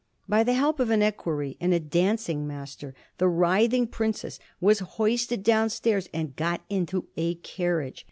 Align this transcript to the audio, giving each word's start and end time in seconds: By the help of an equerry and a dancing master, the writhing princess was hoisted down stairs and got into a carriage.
By 0.27 0.43
the 0.43 0.53
help 0.55 0.79
of 0.79 0.89
an 0.89 1.03
equerry 1.03 1.57
and 1.61 1.75
a 1.75 1.79
dancing 1.79 2.47
master, 2.47 2.95
the 3.19 3.27
writhing 3.27 3.85
princess 3.85 4.39
was 4.59 4.79
hoisted 4.79 5.43
down 5.43 5.69
stairs 5.69 6.09
and 6.11 6.35
got 6.35 6.61
into 6.71 7.09
a 7.17 7.35
carriage. 7.35 7.99